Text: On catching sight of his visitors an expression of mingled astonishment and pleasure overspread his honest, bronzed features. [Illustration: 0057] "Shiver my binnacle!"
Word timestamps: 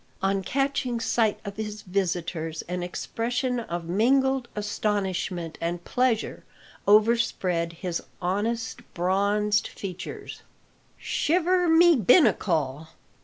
On 0.23 0.41
catching 0.41 0.99
sight 0.99 1.39
of 1.45 1.57
his 1.57 1.83
visitors 1.83 2.63
an 2.63 2.81
expression 2.81 3.59
of 3.59 3.85
mingled 3.85 4.47
astonishment 4.55 5.59
and 5.61 5.83
pleasure 5.85 6.43
overspread 6.87 7.73
his 7.73 8.01
honest, 8.19 8.79
bronzed 8.95 9.67
features. 9.67 10.41
[Illustration: 10.97 10.97
0057] 10.97 11.05
"Shiver 11.05 11.67
my 11.69 12.03
binnacle!" 12.03 12.87